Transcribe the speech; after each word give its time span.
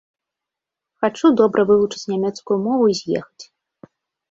Хачу 1.03 1.31
добра 1.41 1.61
вывучыць 1.73 2.09
нямецкую 2.15 2.59
мову 2.65 2.83
і 2.95 2.99
з'ехаць. 3.03 3.43